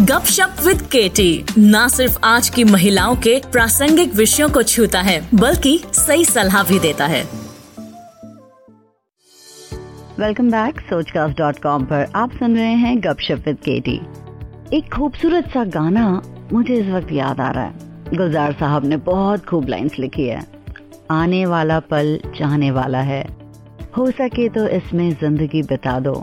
[0.00, 5.78] गपशप विद केटी न सिर्फ़ आज की महिलाओं के प्रासंगिक विषयों को छूता है, बल्कि
[5.94, 7.22] सही सलाह भी देता है।
[10.18, 14.00] Welcome back Sochcast dot com पर आप सुन रहे हैं गपशप विद केटी
[14.72, 16.06] एक खूबसूरत सा गाना
[16.52, 20.42] मुझे इस वक्त याद आ रहा है। गुलजार साहब ने बहुत खूब लाइंस लिखी है।
[21.10, 23.24] आने वाला पल चाहने वाला है।
[23.96, 26.14] हो सके तो इसमें ज़िंदगी बिता दो,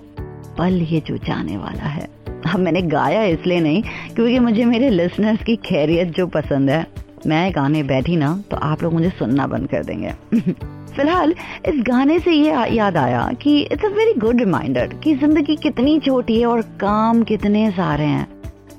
[0.58, 2.08] पल ये जो जाने वाला है।
[2.48, 3.82] अब मैंने गाया इसलिए नहीं,
[4.16, 6.86] क्योंकि मुझे मेरे लिसनर्स की खैरियत जो पसंद है,
[7.28, 10.14] मैं गाने बैठी ना तो आप लोग मुझे सुनना बंद कर देंगे।
[10.96, 11.36] फ़िलहाल,
[11.66, 16.00] इस गाने से ये याद आया कि it's a very good reminder कि ज़िंदगी कितनी
[16.00, 18.28] छोटी है और काम कितने सारे हैं।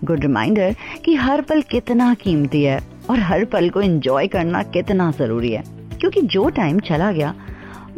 [0.05, 5.11] गुड रिमाइंडर कि हर पल कितना कीमती है और हर पल को एंजॉय करना कितना
[5.11, 5.63] ज़रूरी है।
[6.01, 7.35] क्योंकि जो टाइम चला गया,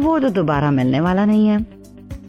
[0.00, 1.83] वो तो दोबारा मिलने वाला नहीं है।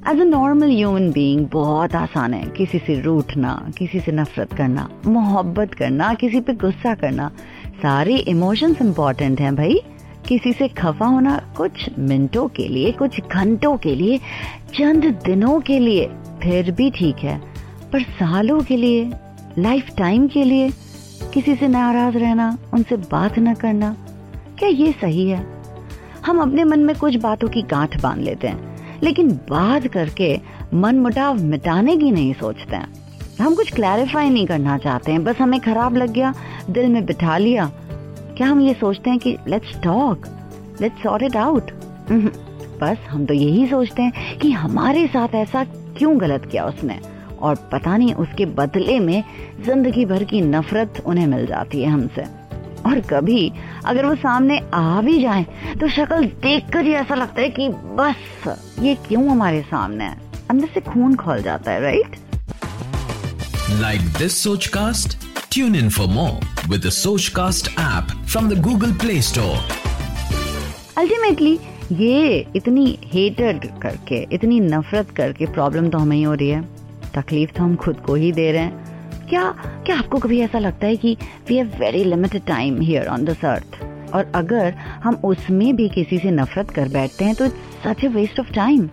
[0.10, 4.90] As a normal human being बहुत आसान है किसी से रूठना, किसी से नफरत करना,
[5.08, 7.32] मोहब्बत करना, किसी पे गुस्सा करना।
[7.82, 9.82] सारे इमोशंस इंपॉर्टेंट हैं भाई।
[10.28, 14.18] किसी से खफा होना कुछ मिनटों के लिए, कुछ घंटों के लिए,
[14.74, 16.06] चंद दिनों के लिए,
[16.44, 17.42] फिर भी ठीक है।
[17.94, 19.12] पर सालों के लिए
[19.58, 20.70] लाइफ टाइम के लिए,
[21.34, 23.98] किसी से नाराज़ रहना, उनसे बात न करना,
[24.60, 25.46] क्या ये सही है?
[26.26, 30.36] हम अपने मन में कुछ बातों की गांठ बाँध लेते हैं। लेकिन बात करके
[30.74, 32.94] मन मुटाव मिटाने की नहीं सोचते हैं।
[33.40, 36.34] हम कुछ क्लैरिफाई नहीं करना चाहते हैं। बस हमें खराब लग गया,
[36.70, 37.72] दिल में बिठा लिया।
[38.38, 40.28] क्या हम ये सोचते हैं कि let's talk
[40.82, 41.72] let's sort it out
[42.82, 45.64] बस हम तो यही सोचते हैं कि हमारे साथ ऐसा
[45.98, 47.00] क्यों गलत किया उसने?
[47.42, 49.24] और पता नहीं उसके बदले में
[49.66, 52.24] ज़िंदगी भर की नफरत उन्हें मिल जाती है हमसे।
[52.86, 53.52] और कभी
[53.86, 55.44] अगर वो सामने आ भी जाए
[55.82, 60.18] तो शक्ल देखकर ही ऐसा लगता है कि बस ये क्यों हमारे सामने है?
[60.50, 62.16] अंदर से खून खोल जाता है right
[63.82, 65.18] like this Sochcast
[65.54, 66.90] tune in for more with
[67.28, 69.58] Sochcast app from the Google Play Store
[70.98, 71.60] ultimately
[71.92, 76.62] ये इतनी हेटेड करके इतनी नफरत करके प्रॉब्लम तो हमें ही हो रही है।
[77.16, 78.85] तकलीफ़ तो हम खुद को ही दे रहे हैं।
[79.30, 79.44] क्या
[79.86, 81.16] क्या आपको कभी ऐसा लगता है कि
[81.50, 83.80] we have very limited time here on this earth
[84.14, 88.08] और अगर हम उसमें भी किसी से नफरत कर बैठते हैं तो it's such a
[88.08, 88.88] waste of time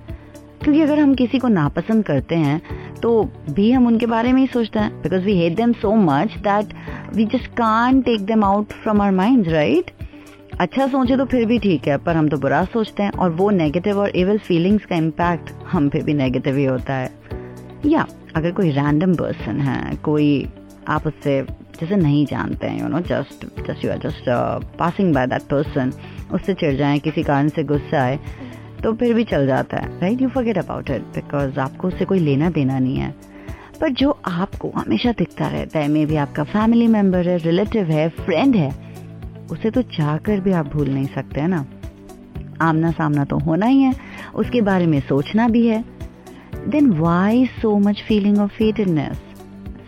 [0.62, 2.60] क्योंकि अगर हम किसी को नापसंद करते हैं
[3.00, 6.36] तो भी हम उनके बारे में ही सोचते हैं। Because we hate them so much
[6.38, 6.74] that
[7.14, 9.90] we just can't take them out from our mind right
[10.60, 13.50] अच्छा सोचे तो फिर भी ठीक है, पर हम तो बुरा सोचते हैं। और वो
[13.50, 17.10] नेगेटिव और एवल फीलिंग्स का इम्पैक्ट हम पे भी नेगेटिव ही होता है।
[17.86, 18.06] या
[18.36, 20.48] अगर कोई रैंडम पर्सन है, कोई
[20.88, 21.40] आप उससे
[21.80, 24.28] जैसे नहीं जानते हैं you know just just you are just
[24.78, 25.92] passing by that person
[26.34, 28.18] उससे चिड़ जाए, किसी कारण से गुस्सा आए
[28.82, 32.18] तो फिर भी चल जाता है right you forget about it because आपको उससे कोई
[32.18, 33.14] लेना देना नहीं है।
[33.80, 38.08] पर जो आपको हमेशा दिखता रहता है मे भी आपका फैमिली मेंबर है रिलेटिव है
[38.16, 38.70] फ्रेंड है,
[39.50, 41.64] उसे तो चाहकर भी आप भूल नहीं सकते, है ना?
[42.60, 43.94] आमना सामना तो होना ही है,
[44.34, 45.84] उसके बारे में सोचना भी है
[46.68, 49.20] then why so much feeling of hatedness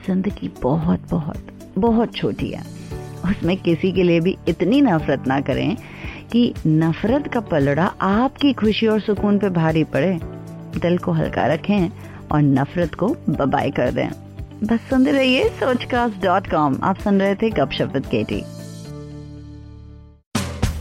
[0.06, 2.62] ज़िंदगी बहुत बहुत बहुत छोटी है।
[3.24, 5.76] उसमें किसी के लिए भी इतनी नफरत ना करें
[6.32, 10.18] कि नफरत का पलड़ा आपकी खुशी और सुकून पे भारी पड़े।
[10.78, 11.88] दिल को हल्का रखें
[12.32, 14.08] और नफरत को बबाई कर दें।
[14.64, 18.42] बस सुनते रहिए सोचकास्ट डॉट कॉम आप सुन रहे थे गपशप विद केटी